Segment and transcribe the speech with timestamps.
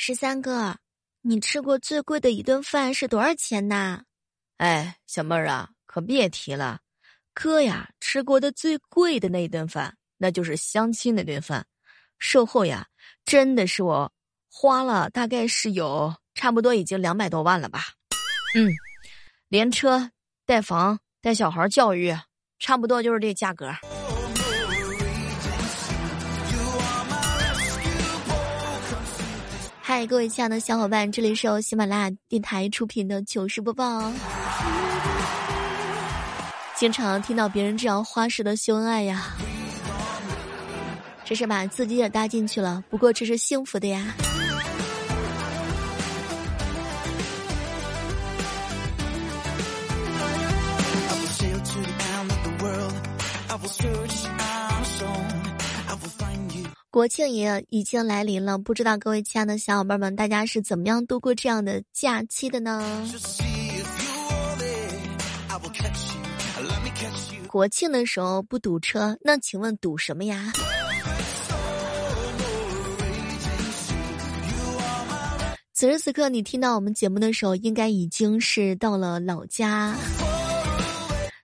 [0.00, 0.76] 十三哥，
[1.22, 4.04] 你吃过最贵的一顿饭是多少钱呐？
[4.58, 6.78] 哎，小妹儿啊，可别提了，
[7.34, 11.66] 哥呀，吃过的最贵的那一顿饭，那就是相亲那顿饭，
[12.20, 12.86] 售后呀，
[13.24, 14.12] 真的是我
[14.48, 17.80] 花了大概是有差不多已经两百多万了吧？
[18.54, 18.72] 嗯，
[19.48, 20.12] 连车
[20.46, 22.16] 带房带小孩教育，
[22.60, 23.74] 差不多就是这价格。
[29.88, 34.12] 嗨，各位亲爱的小伙伴，这里是由喜马拉雅电台出品的糗事播报。
[36.76, 39.28] 经常听到别人这样花式的秀恩爱呀，
[41.24, 42.84] 这是把自己也搭进去了。
[42.90, 44.14] 不过这是幸福的呀。
[56.98, 63.08] 国庆也已经来临了，不知道各位亲爱的小伙伴们，大家是怎么样度过这样的假期的呢？
[67.46, 70.52] 国庆的时候不堵车，那请问堵什么呀？
[75.72, 79.94] 此时此刻，你听到我们节目的时候，应该已经是到了老家。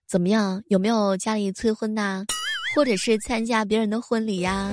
[0.08, 0.60] 怎么样？
[0.66, 2.24] 有没有家里催婚呐？
[2.74, 4.72] 或者是参加别人的婚礼呀？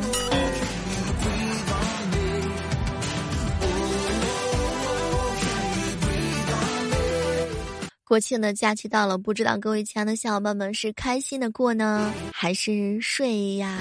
[8.12, 13.80] 国庆的假期到了，不知道各位亲爱的小伙伴们是开心的过呢，还是睡呀？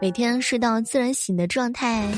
[0.00, 2.10] 每天睡到自然醒的状态。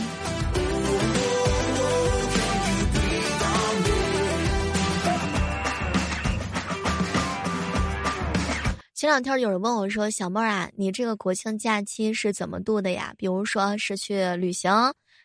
[8.94, 13.12] 前两天有人问我说：“小妹儿啊，你这个国庆假期是怎么度的呀？
[13.18, 14.72] 比如说是去旅行，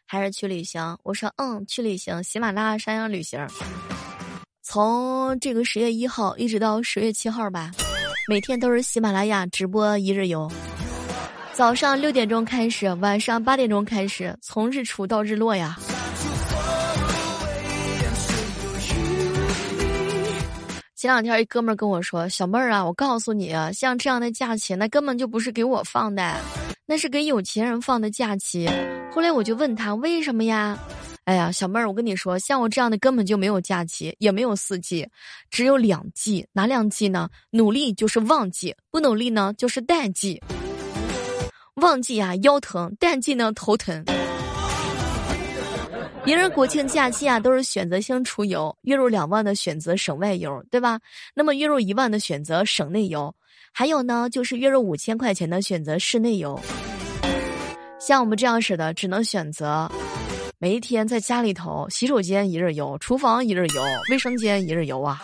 [0.05, 3.39] 还是去旅行？”我说：“嗯，去旅行，喜马拉雅山羊旅行。”
[4.71, 7.71] 从这个十月一号一直到十月七号吧，
[8.27, 10.47] 每天都是喜马拉雅直播一日游，
[11.53, 15.75] 早上六点钟开始，晚上八点钟开始，从日出到日落呀。
[20.95, 26.37] 前两天一哥们儿跟我说：“小妹儿啊，我告诉你啊，像这样的假期，那根本就不是给我放的，
[26.85, 28.69] 那是给有钱人放的假期。”
[29.11, 30.77] 后来我就问他为什么呀？
[31.29, 35.07] 哎呀，小妹儿，我跟你说，像我这样的根本就没有假期，也没有四季，
[35.51, 36.43] 只有两季。
[36.53, 37.29] 哪两季呢？
[37.51, 40.41] 努力就是旺季，不努力呢就是淡季。
[41.75, 44.03] 旺季啊腰疼，淡季呢头疼。
[46.25, 50.99] 别人国庆假期啊都是选择性出游，月入两万的选择省外游，对吧？
[51.35, 53.31] 那么月入一万的选择省内游，
[53.71, 56.59] 还有呢就是月入五千块钱的选择室内游。
[57.99, 59.87] 像我们这样式的，只能选择。
[60.61, 63.81] 每一天在家里头，洗手间一日游，厨房一日游，
[64.11, 65.23] 卫生间一日游啊！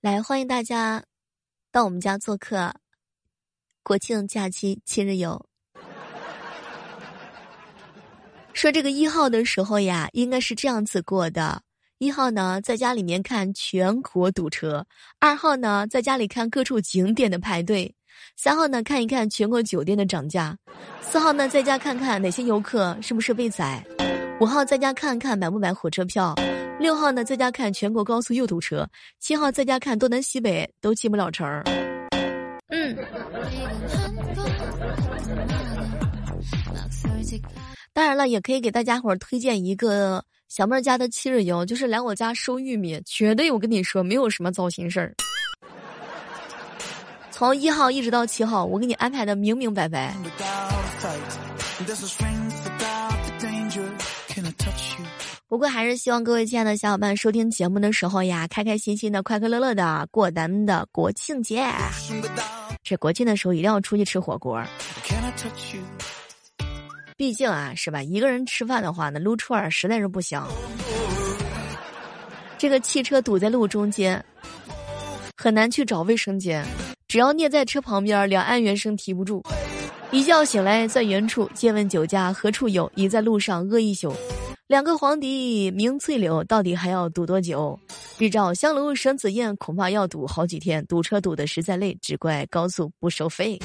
[0.00, 1.00] 来，欢迎大家
[1.70, 2.74] 到我们家做客，
[3.84, 5.40] 国庆假期七日游。
[8.52, 11.62] 说这个一号的时候呀，应该是这样子过的：
[11.98, 14.84] 一号呢，在家里面看全国堵车；
[15.20, 17.94] 二号呢，在家里看各处景点的排队。
[18.36, 20.54] 三号呢，看一看全国酒店的涨价；
[21.00, 23.82] 四号呢，在家看看哪些游客是不是被宰；
[24.40, 26.34] 五号在家看看买不买火车票；
[26.78, 28.84] 六号呢，在家看全国高速又堵车；
[29.18, 31.62] 七号在家看东南西北都进不了城儿。
[32.68, 32.96] 嗯。
[37.92, 45.14] 当然了，也可以给大家伙儿推荐一个小妹儿家的七日游，就是来我家收玉米，绝对我跟你说，没有什么糟心事儿。
[47.36, 50.16] 从一号一直到七号，我给你安排的明明白白。
[55.46, 61.62] 不过还是希望各位亲爱的小伙伴收听节目的时候呀，开开心心的、快快乐乐的过咱们的国庆节。
[62.82, 64.58] 这国庆的时候一定要出去吃火锅。
[67.18, 68.02] 毕竟啊，是吧？
[68.02, 70.48] 一个人吃饭的话呢，撸串儿实在是不香。
[72.56, 74.24] 这个汽车堵在路中间，
[75.36, 76.64] 很难去找卫生间。
[77.08, 79.40] 只要捏在车旁边，两岸猿声啼不住。
[80.10, 82.90] 一觉醒来在原处，借问酒家何处有？
[82.96, 84.12] 已在路上饿一宿。
[84.66, 87.78] 两个黄鹂鸣翠柳，到底还要堵多久？
[88.18, 90.84] 日照香炉生紫烟，恐怕要堵好几天。
[90.86, 93.56] 堵车堵得实在累，只怪高速不收费。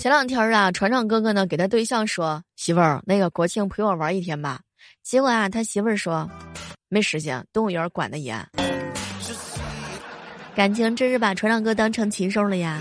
[0.00, 4.58] 前两天啊，船长哥哥呢给他对象说：“媳妇儿，那个国庆陪我玩一天吧。”
[5.02, 6.28] 结果啊，他媳妇儿说。
[6.88, 8.46] 没时间，动物园管得严。
[10.54, 12.78] 感情真是把船长哥当成禽兽了呀！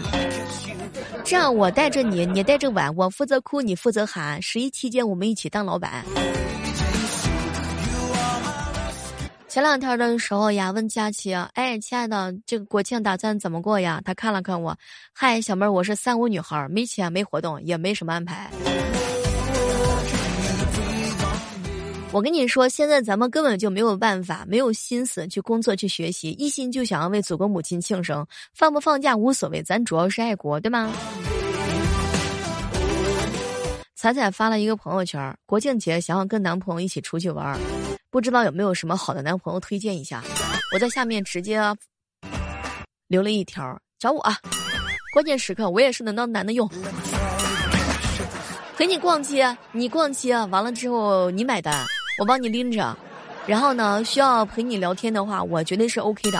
[1.23, 4.41] 这样我带着你，你带着碗，我负责哭，你负责喊。
[4.41, 6.03] 十一期间我们一起当老板。
[9.47, 14.01] 前两天的时候呀，问佳琪，哎，亲爱的，这个国庆打算怎么过呀？
[14.03, 14.77] 他看了看我，
[15.13, 18.51] 嗨，小妹儿，我是三五女孩，没钱，没活动，也没什么安排。
[22.13, 30.91] 我跟你说，现在咱们根本就没有办法，没有心思去工作去学习，一心就想要为祖国母亲庆生，放不放假无所谓，咱主要是爱国，对吗？
[33.95, 37.57] 彩彩发了一个朋友圈，国庆节想要跟男朋友一起出去玩。
[38.09, 40.21] 不知道有没有什么好的男朋友推荐一下？
[40.73, 41.61] 我在下面直接
[43.07, 44.21] 留了一条，找我，
[45.13, 46.69] 关键时刻我也是能当男的用。
[48.75, 51.85] 陪你逛街，你逛街完了之后你买单，
[52.19, 52.95] 我帮你拎着。
[53.47, 56.39] 然后呢，需要陪你聊天的话，我绝对是 OK 的。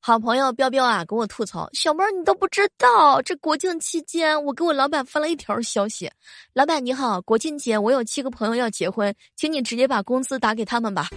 [0.00, 6.08] 好朋友彪彪啊，跟我吐槽，小妹儿你都不知道，这国庆期间我给我老板发了一条消息，
[6.52, 11.08] 老板你好，国庆节我有七个朋友要结婚，请你直接把工资打给他们吧。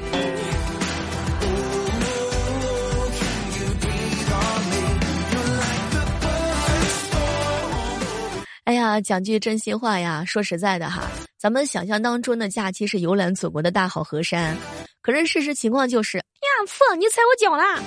[8.70, 14.56] 哎呀，讲句真心话呀，说实在的哈，咱们想象当中的假期是游览祖国的大好河山，
[15.02, 16.24] 可是事实情况就是，呀，
[16.68, 17.82] 父你踩我脚啦！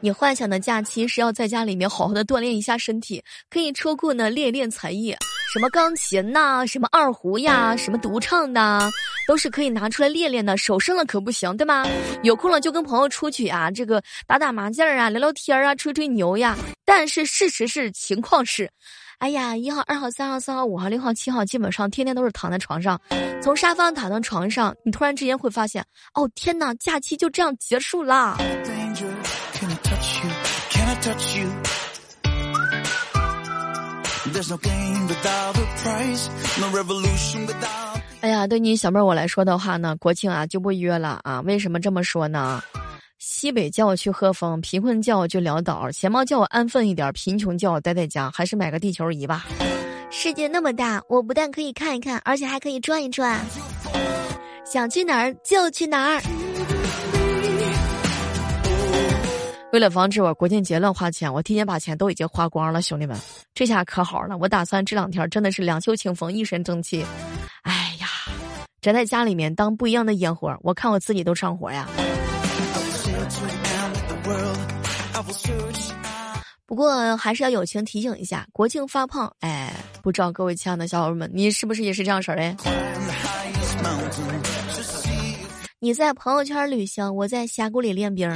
[0.00, 5.14] 你幻想的假期是要在家里面好好的锻炼一下身体，可以抽空呢练一练才艺，
[5.56, 8.90] 什么钢琴呐，什么二胡呀，什么独唱的，
[9.26, 10.54] 都是可以拿出来练练的。
[10.58, 11.82] 手生了可不行，对吗？
[12.22, 16.54] 有空了就跟朋友出去啊，这个打打麻将啊，聊聊天啊，吹吹牛呀。
[16.84, 18.70] 但是事实是，情况是，
[19.16, 23.00] 哎呀，一号、二号、三号、四号、五号、六号、七号，基本上天天都是躺在床上，
[23.42, 25.82] 从沙发躺到床上，你突然之间会发现，
[26.12, 28.36] 哦天哪，假期就这样结束啦。
[38.20, 41.40] 哎呀，对你小妹儿我来说的话呢，国庆啊就不约了啊。
[41.42, 42.62] 为什么这么说呢？
[43.18, 49.46] 西北叫我去喝风，贫困叫我就潦倒，钱猫叫我安分一点，贫穷叫我待在家，还是买个地球仪吧。
[50.10, 53.40] 世界那么大，我不但可以看一看，而且还可以转一转，
[54.64, 56.22] 想去哪儿就去哪儿。
[59.76, 63.14] 为了防止我国庆节乱花钱，我提前把钱都已经花光了，兄弟们，
[63.52, 64.34] 这下可好了。
[64.38, 67.04] 我打算这两天真的是两袖清风，一身正气。
[67.60, 68.06] 哎呀，
[68.80, 71.86] 宅在家里面当不一样的烟火，我看我自己都上火呀。
[76.64, 82.56] 不过还是要友情提醒一下，国庆发胖，哎，不知道各位亲爱的小伙伴们，你是不是也是这样式儿的？
[85.78, 88.34] 你在朋友圈旅行，我在峡谷里练兵。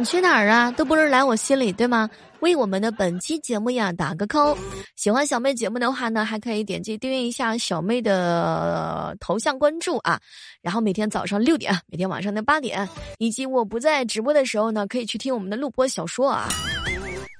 [0.00, 0.70] 你去哪儿啊？
[0.70, 2.08] 都不是来我心里，对吗？
[2.38, 4.56] 为我们的本期节目呀打个扣。
[4.94, 10.20] 喜欢小妹节目的话呢，还可以点击订阅一下小妹的头像关注啊。
[10.62, 16.48] 然后每天早上六点，每天晚上的八点，以及我不在直播的时候呢，可以去听我们的录播小说啊。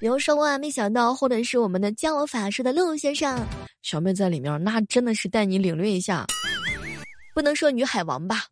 [0.01, 3.39] 比如说万万没想到，或者是我们的教我法术的陆先生，
[3.83, 6.25] 小妹在里面那真的是带你领略一下，
[7.33, 8.43] 不能说女海王吧，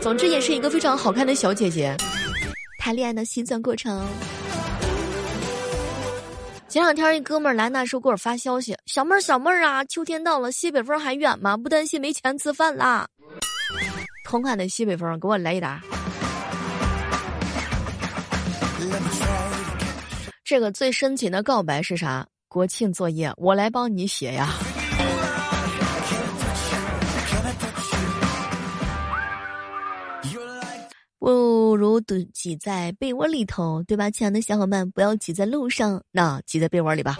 [0.00, 1.96] 总之也是一个非常好看的小姐姐。
[2.84, 4.06] 谈恋爱的心酸过程。
[6.68, 11.56] 前两天一哥们儿来那时候给我发消息：“小妹儿，小妹儿啊，秋天到了，西北风还远吗？
[11.56, 13.08] 不担心没钱吃饭啦？”
[14.28, 15.80] 同款的西北风，给我来一打。
[20.44, 22.26] 这个最深情的告白是啥？
[22.48, 24.50] 国庆作业，我来帮你写呀。
[32.00, 34.90] 都挤在被窝里头，对吧，亲爱的小伙伴？
[34.90, 37.16] 不要挤在路上，那挤在被窝里吧。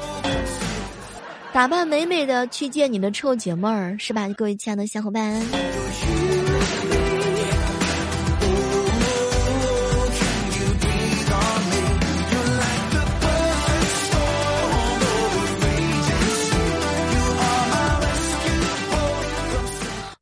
[1.52, 5.40] 打扮美美的去见你的臭姐妹儿，是吧，各位亲爱的小伙伴？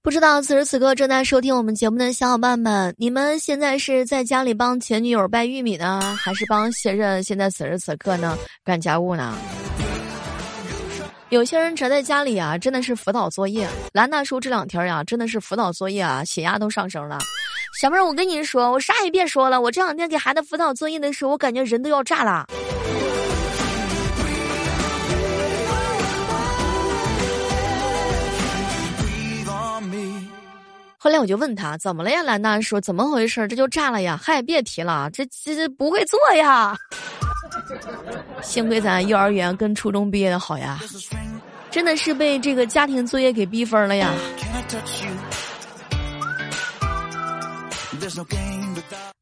[0.03, 9.39] 不知道此时此刻正在收听我们节目的小伙伴们，你们现在是在家里帮前女友掰玉米呢，还是帮现任现在此时此刻呢干家务呢？
[11.29, 13.69] 有些人宅在家里啊，真的是辅导作业。
[13.93, 17.21] 兰大叔这两天呀，真的是辅导作业啊，血压都上升了。
[17.81, 22.45] 小妹儿，我跟你说，我啥也别说了，我这两天给孩子辅导作业的时候，我感觉人都要炸了。
[31.03, 32.23] 后来我就问他怎么了呀？
[32.23, 33.49] 兰大说怎么回事？
[33.49, 34.17] 这就炸了呀！
[34.23, 36.77] 嗨，别提了，这这这不会做呀。
[38.41, 40.79] 幸亏咱幼儿园跟初中毕业的好呀，
[41.73, 44.13] 真的是被这个家庭作业给逼疯了呀。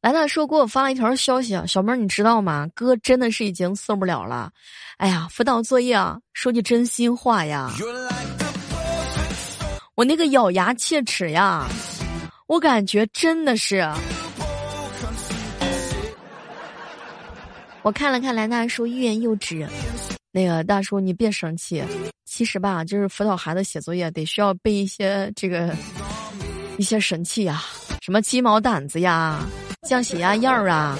[0.01, 2.67] 兰大说给我发了一条消息啊，小妹儿你知道吗？
[2.75, 4.51] 哥真的是已经受不了了。
[4.97, 7.71] 哎呀，辅导作业啊，说句真心话呀。
[9.95, 11.67] 我那个咬牙切齿呀，
[12.47, 13.85] 我感觉真的是。
[17.83, 19.67] 我看了看兰大叔欲言又止，
[20.31, 21.83] 那个大叔你别生气。
[22.25, 25.75] 其实吧，就是辅导孩子写作业得需要背一些这个
[26.77, 27.61] 一些神器呀，
[28.01, 29.45] 什么鸡毛掸子呀、
[29.87, 30.97] 降血压药啊。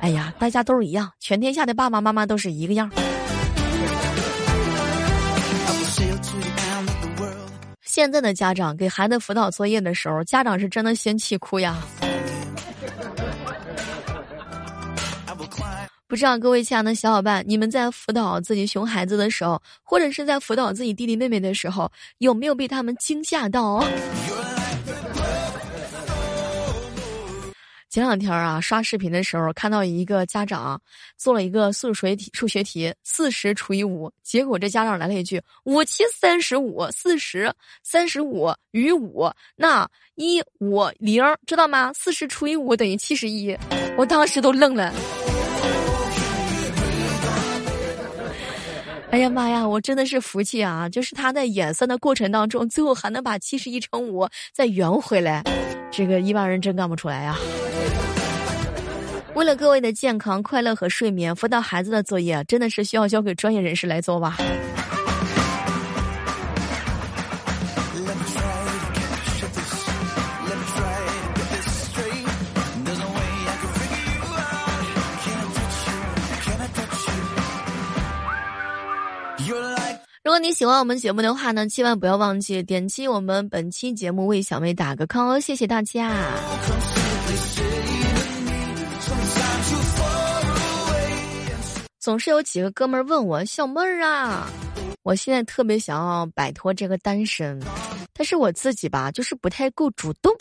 [0.00, 2.88] 哎呀，大家都是一样，全天下的爸爸妈妈都是一个样。
[7.98, 11.76] 现在的家长给孩子辅导作业的时候，家长是真的先气哭呀。
[16.06, 23.82] 不知道各位亲爱的小伙伴，你们在辅导自己熊孩子的时候，或者是在辅导自己弟弟妹妹的时候，有没有被他们惊吓到？
[27.98, 30.80] 前两天啊，刷视频的时候看到一个家长
[31.16, 37.52] 做了一个数学题，数学题四十除以五，结果这家长来了一句五七三十五，四十
[37.82, 41.92] 三十五余五，那一五零知道吗？
[41.92, 43.52] 四十除以五等于七十一，
[43.96, 44.94] 我当时都愣了。
[49.10, 50.88] 哎呀妈呀，我真的是服气啊！
[50.88, 55.42] 就是他在演算的过程当中，最后还能把七十一乘五再圆回来，
[55.90, 57.36] 这个一般人真干不出来呀。
[59.38, 64.36] 为了各位的健康、快乐和睡眠，辅导孩子的作业真的是需要交给专业人士来做吧。
[80.24, 86.10] 如果你喜欢我们节目的话呢，千万不要忘记点击我们本期节目为小妹打个 call，谢谢大家。
[91.98, 94.48] 总是有几个哥们儿问我小妹儿啊，
[95.02, 97.60] 我现在特别想要摆脱这个单身，
[98.12, 100.32] 但是我自己吧，就是不太够主动。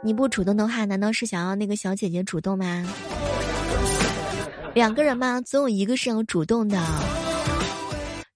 [0.00, 2.86] 你不主动的话，难道是想要那个小姐姐主动吗？
[4.72, 6.80] 两个人嘛，总有一个是要主动的。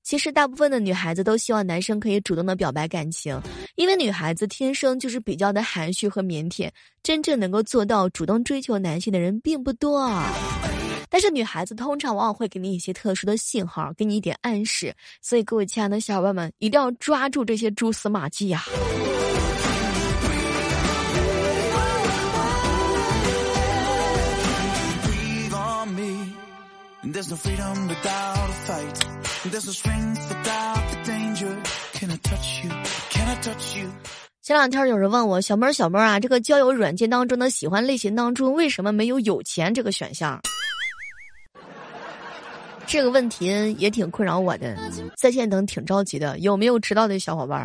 [0.02, 3.40] 其实大部分的女孩子都希望男生可以主动的表白感情，
[3.76, 6.68] 因为女孩子天生就是比较的含蓄和腼腆，
[7.04, 10.08] 真正能够做到主动追求男性的人并不多。
[11.08, 18.64] 但是女孩子通常往往会给你一些特殊的信号，给你一点暗示，所以各位亲爱的小伙伴们，一定要抓住这些蛛丝马迹呀！
[34.42, 40.40] 前两天有人问我，小妹儿小妹儿啊，这个交友软件当中的喜欢类型当中，为什么没有有钱这个选项？
[42.96, 44.74] 这个问题也挺困扰我的，
[45.18, 47.62] 在线等挺着急的，有没有知道的小伙伴？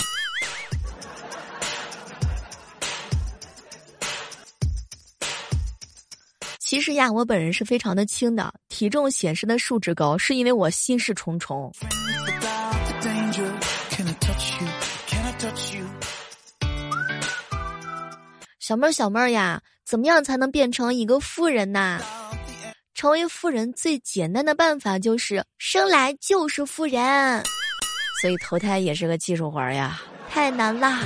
[6.60, 11.72] 其实呀，我本人是非常的轻的，体重显示的数值高，是因为我心事重重。
[18.60, 22.02] 小妹儿小妹儿呀，怎么样才能变成一个富人呐？
[23.02, 27.44] 成为富人最简单的办法就是生来就是富人，
[28.22, 31.02] 所以投胎也是个技术活呀，太难啦。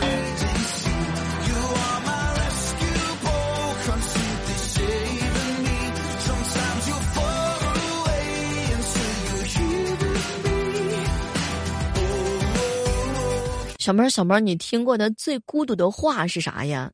[13.80, 16.92] 小妹儿小妹儿，你听过的最孤独的话是啥呀？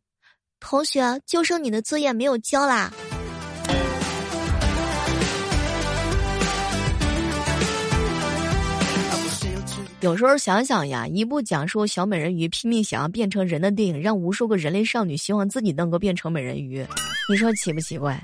[0.60, 2.94] 同学，就剩你的作业没有交啦。
[10.02, 16.84] 有时候想想呀，一部讲述小美人鱼拼命想要变成人的电影，让无数个人类少女希望自己能够变成美人鱼，
[17.30, 18.20] 你说奇不奇怪？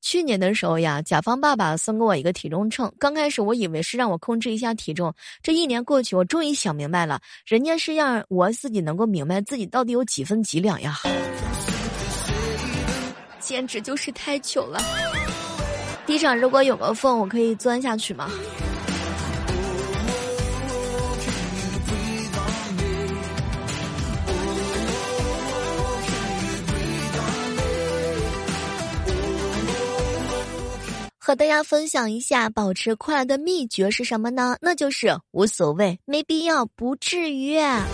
[0.00, 5.12] 去年的时候呀，甲方爸爸送给我一个体重秤，刚开始我以为是让我控制一下体重，
[5.42, 10.98] 这一年过去，我终于想明白了，人家是让我自己能够明白自己到底有几分几两呀，
[13.38, 14.80] 简直就是太糗了。
[16.08, 18.30] 地上如果有个缝我可以钻下去吗？
[31.18, 34.56] 和大家分享一下保持快乐的秘诀是什么呢？
[34.62, 37.86] 那就是无所谓没必要不至于啊。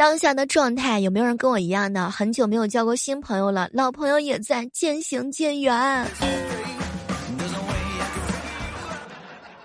[0.00, 2.10] 当下的状态有没有人跟我一样的？
[2.10, 5.76] 很久没有交过新朋友了，老朋友也在渐行渐远。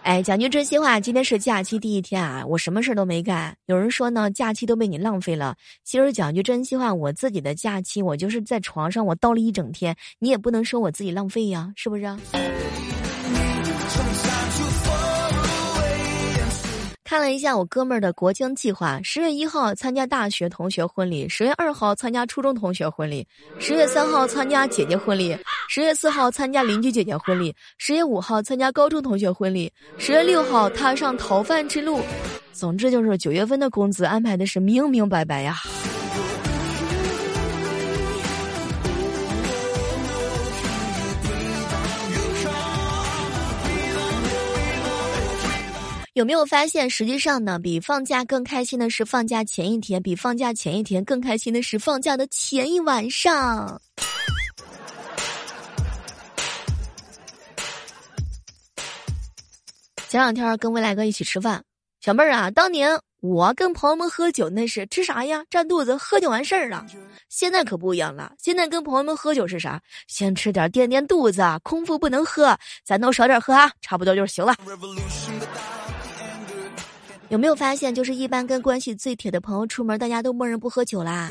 [0.04, 3.56] 哎，讲句真心话，今天是假期第一天啊，我什么事都没干。
[3.68, 5.56] 有人说呢，假期都被你浪费了。
[5.86, 12.04] 其实讲句真心话，我自己的假期，我就是在床上我倒了一整天，你也不能说我自己浪费呀，是不是？
[17.08, 23.26] 看了一下我哥们儿的国庆计划：十月一号参加大学同学婚礼，十月二号参加初中同学婚礼，
[23.60, 25.38] 十月三号参加姐姐婚礼，
[25.70, 32.02] 十月四号参加邻居姐姐婚礼，十月五号参加高中同学婚礼，十月六号踏上逃犯之路。
[32.52, 35.58] 总之就是九月份的工资安排的是明明白白呀。
[46.16, 53.82] 有没有发现，实际上呢，比放假更开心的是放假前一天，比放假前一天更开心的是放假的前一晚上。
[60.08, 61.62] 前两天跟未来哥一起吃饭，
[62.00, 65.44] 小妹儿啊，当年我跟朋友们喝酒那是吃啥呀？
[65.50, 66.86] 占肚子，喝就完事儿了。
[67.28, 69.82] 现在可不一样了，现在跟朋友们喝酒是啥？
[70.08, 74.56] 先吃点垫垫肚子，空腹不能喝，咱都少点喝啊，差不多就行了。
[77.30, 81.30] 有没有发现，就是一般跟关系最铁的朋友出门，大家都默认不喝酒啦。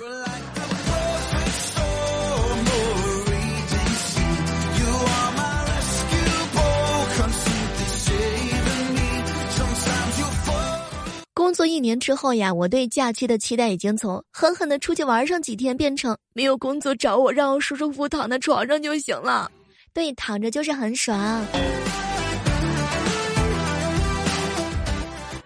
[11.33, 19.51] 工作一年之后呀，我对假期的期待已经从狠狠的出去玩上几天，变成没有工作找我，让我舒舒服服躺在床上就行了。
[19.93, 21.45] 对，躺着就是很爽。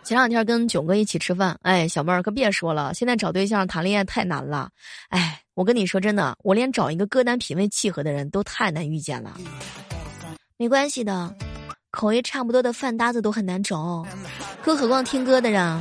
[0.08, 4.70] 前两天跟囧哥一起吃饭，哎，小妹儿可别说了，现在找对象谈恋爱太难了。
[5.10, 9.36] 哎，我跟你说真的，我连找一个歌单品味契合的人都太难遇见了。
[10.56, 11.30] 没关系的，
[11.90, 14.02] 口味差不多的饭搭子都很难找，
[14.64, 15.78] 更何况听歌的人。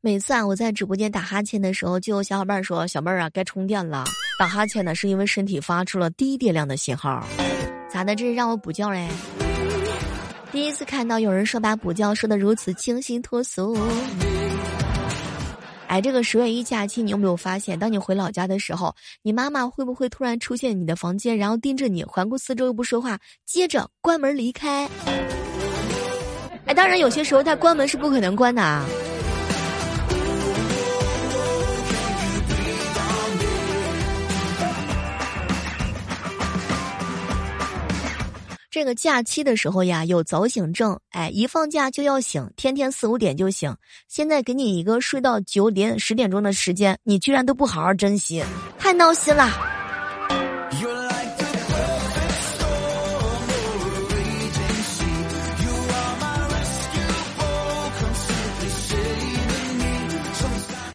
[0.00, 4.04] 每次啊，我在直播间打哈欠的时候，就有小伙伴说：“小妹儿啊，该充电了。”
[4.38, 7.26] 打哈欠呢，是因为身体发出了低电量的信号。
[7.90, 8.14] 咋的？
[8.14, 9.08] 这是让我补觉嘞？
[10.52, 13.76] 第一次看到有人说把补觉说的如此清新脱俗。
[15.88, 24.88] 哎，这个十月一假期，你有没有发现，当你回老家的时候，你妈妈会不会突然出现你的房间，然后盯着你，环顾四周又不说话，接着关门离开？
[26.66, 28.86] 哎，当然，有些时候他关门是不可能关的啊。
[38.78, 43.74] 这个假期的时候呀，有早醒症，哎，一放假就要醒，天天四五点就醒。
[44.06, 48.40] 现在给你一个睡到九点、十点钟的时间，你居然都不好好珍惜，
[48.78, 49.77] 太闹心了。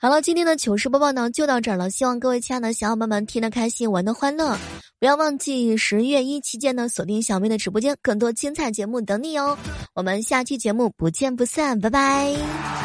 [0.04, 4.54] 好了，今天的糗事播报呢就到这儿了，希望各位亲爱的小伙伴们听得开心，玩的欢乐。
[5.00, 9.58] 不要忘记十月一期间呢，锁定小妹的直播间，更多精彩节目等你哦。
[9.94, 12.83] 我们下期节目不见不散，拜拜。